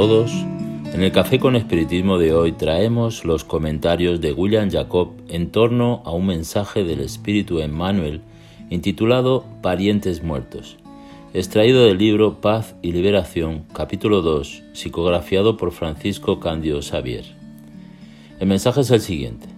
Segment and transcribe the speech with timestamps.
[0.00, 6.02] En el Café con Espiritismo de hoy traemos los comentarios de William Jacob en torno
[6.04, 8.20] a un mensaje del Espíritu Emmanuel
[8.70, 10.76] intitulado Parientes Muertos,
[11.34, 17.24] extraído del libro Paz y Liberación, capítulo 2, psicografiado por Francisco Candio Xavier.
[18.38, 19.48] El mensaje es el siguiente.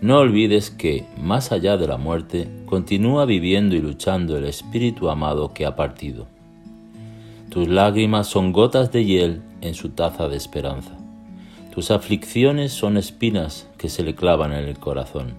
[0.00, 5.52] No olvides que, más allá de la muerte, continúa viviendo y luchando el Espíritu amado
[5.52, 6.26] que ha partido.
[7.50, 10.92] Tus lágrimas son gotas de hiel en su taza de esperanza.
[11.72, 15.34] Tus aflicciones son espinas que se le clavan en el corazón.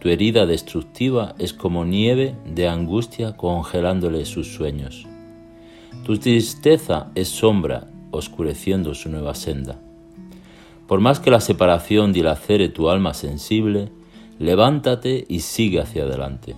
[0.00, 5.06] Tu herida destructiva es como nieve de angustia congelándole sus sueños.
[6.04, 9.80] Tu tristeza es sombra oscureciendo su nueva senda.
[10.86, 13.90] Por más que la separación dilacere tu alma sensible,
[14.38, 16.54] levántate y sigue hacia adelante,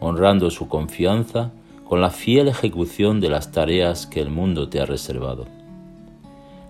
[0.00, 1.52] honrando su confianza
[1.86, 5.44] con la fiel ejecución de las tareas que el mundo te ha reservado.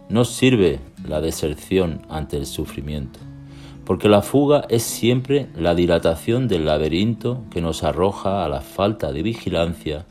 [0.09, 3.19] No sirve la deserción ante el sufrimiento,
[3.85, 9.13] porque la fuga es siempre la dilatación del laberinto que nos arroja a la falta
[9.13, 10.07] de vigilancia,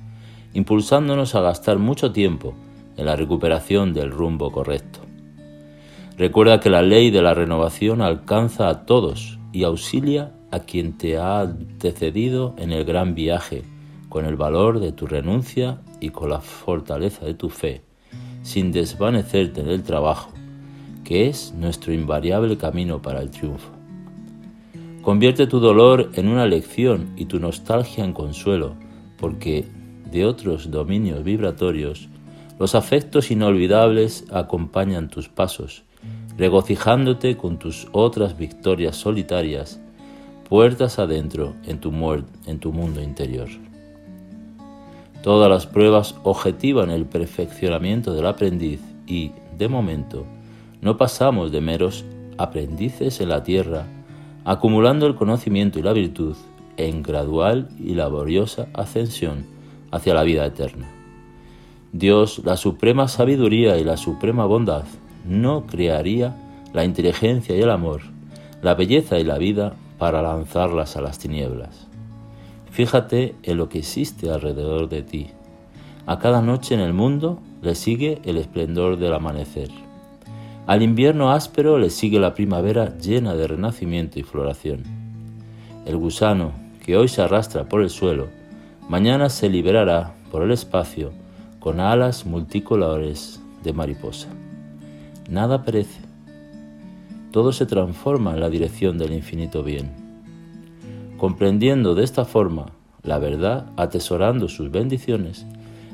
[0.54, 2.54] impulsándonos a gastar mucho tiempo
[2.98, 5.00] en la recuperación del rumbo correcto.
[6.18, 11.18] Recuerda que la ley de la renovación alcanza a todos y auxilia a quien te
[11.18, 13.64] ha antecedido en el gran viaje
[14.10, 17.85] con el valor de tu renuncia y con la fortaleza de tu fe,
[18.46, 20.30] sin desvanecerte en el trabajo,
[21.04, 23.70] que es nuestro invariable camino para el triunfo.
[25.02, 28.76] Convierte tu dolor en una lección y tu nostalgia en consuelo,
[29.18, 29.66] porque
[30.12, 32.08] de otros dominios vibratorios,
[32.60, 35.84] los afectos inolvidables acompañan tus pasos,
[36.38, 39.82] regocijándote con tus otras victorias solitarias,
[40.48, 41.92] puertas adentro en tu,
[42.46, 43.50] en tu mundo interior.
[45.26, 50.24] Todas las pruebas objetivan el perfeccionamiento del aprendiz y, de momento,
[50.82, 52.06] no pasamos de meros
[52.38, 53.88] aprendices en la tierra,
[54.44, 56.36] acumulando el conocimiento y la virtud
[56.78, 59.48] en gradual y laboriosa ascensión
[59.90, 60.92] hacia la vida eterna.
[61.92, 64.84] Dios, la suprema sabiduría y la suprema bondad,
[65.28, 66.36] no crearía
[66.72, 68.02] la inteligencia y el amor,
[68.62, 71.85] la belleza y la vida para lanzarlas a las tinieblas.
[72.76, 75.28] Fíjate en lo que existe alrededor de ti.
[76.06, 79.70] A cada noche en el mundo le sigue el esplendor del amanecer.
[80.68, 84.84] Al invierno áspero le sigue la primavera llena de renacimiento y floración.
[85.86, 86.52] El gusano,
[86.84, 88.28] que hoy se arrastra por el suelo,
[88.90, 91.14] mañana se liberará por el espacio
[91.62, 94.28] con alas multicolores de mariposa.
[95.30, 96.02] Nada perece.
[97.32, 100.05] Todo se transforma en la dirección del infinito bien.
[101.18, 102.68] Comprendiendo de esta forma
[103.06, 105.46] la verdad, atesorando sus bendiciones,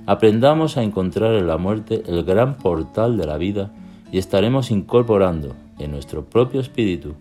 [0.06, 3.72] aprendamos a encontrar en la muerte el gran portal de la vida
[4.12, 7.14] y estaremos incorporando en nuestro propio espíritu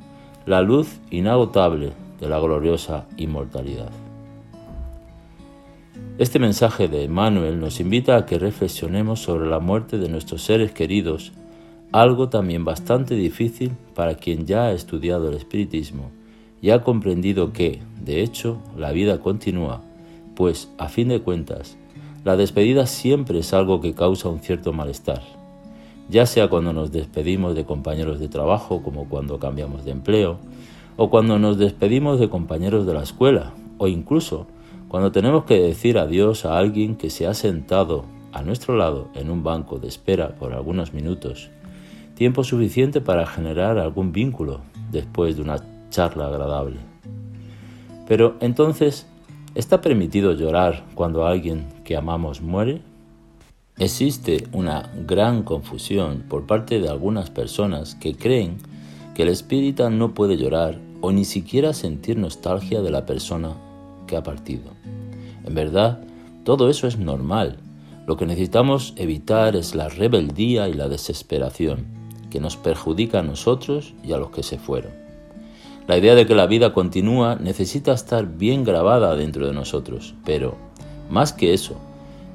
[0.47, 3.91] la luz inagotable de la gloriosa inmortalidad.
[6.19, 10.71] Este mensaje de Emmanuel nos invita a que reflexionemos sobre la muerte de nuestros seres
[10.71, 11.32] queridos,
[11.93, 16.11] algo también bastante difícil para quien ya ha estudiado el espiritismo
[16.62, 19.82] y ha comprendido que, de hecho, la vida continúa,
[20.34, 21.76] pues, a fin de cuentas,
[22.25, 25.22] la despedida siempre es algo que causa un cierto malestar,
[26.09, 30.38] ya sea cuando nos despedimos de compañeros de trabajo, como cuando cambiamos de empleo,
[30.97, 34.47] o cuando nos despedimos de compañeros de la escuela, o incluso
[34.88, 39.31] cuando tenemos que decir adiós a alguien que se ha sentado a nuestro lado en
[39.31, 41.50] un banco de espera por algunos minutos,
[42.16, 44.60] tiempo suficiente para generar algún vínculo
[44.91, 45.59] después de una
[45.90, 46.76] charla agradable.
[48.08, 49.06] Pero entonces,
[49.54, 52.82] ¿está permitido llorar cuando alguien que amamos muere?
[53.78, 58.58] Existe una gran confusión por parte de algunas personas que creen
[59.14, 63.54] que el espíritu no puede llorar o ni siquiera sentir nostalgia de la persona
[64.06, 64.72] que ha partido.
[65.44, 66.00] En verdad,
[66.44, 67.58] todo eso es normal.
[68.06, 71.86] Lo que necesitamos evitar es la rebeldía y la desesperación,
[72.28, 75.09] que nos perjudica a nosotros y a los que se fueron.
[75.90, 80.54] La idea de que la vida continúa necesita estar bien grabada dentro de nosotros, pero,
[81.10, 81.75] más que eso,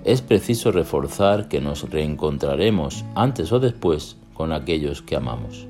[0.04, 5.68] es preciso reforzar que nos reencontraremos antes o después con aquellos que amamos.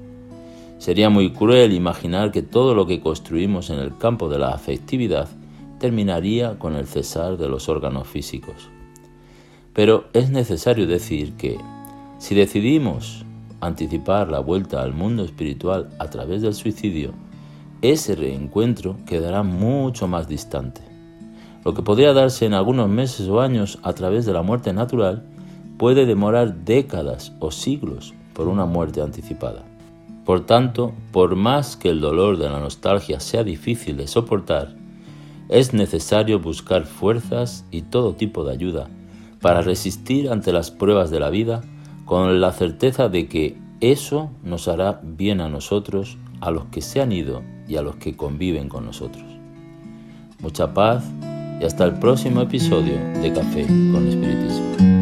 [0.79, 5.29] Sería muy cruel imaginar que todo lo que construimos en el campo de la afectividad
[5.77, 8.67] terminaría con el cesar de los órganos físicos.
[9.73, 11.59] Pero es necesario decir que,
[12.17, 13.25] si decidimos
[13.61, 17.13] anticipar la vuelta al mundo espiritual a través del suicidio,
[17.81, 20.81] ese reencuentro quedará mucho más distante.
[21.63, 25.23] Lo que podría darse en algunos meses o años a través de la muerte natural
[25.77, 29.63] puede demorar décadas o siglos por una muerte anticipada.
[30.25, 34.75] Por tanto, por más que el dolor de la nostalgia sea difícil de soportar,
[35.49, 38.89] es necesario buscar fuerzas y todo tipo de ayuda
[39.41, 41.61] para resistir ante las pruebas de la vida
[42.05, 47.01] con la certeza de que eso nos hará bien a nosotros, a los que se
[47.01, 49.23] han ido y a los que conviven con nosotros.
[50.39, 51.03] Mucha paz
[51.59, 54.94] y hasta el próximo episodio de Café con Espiritismo.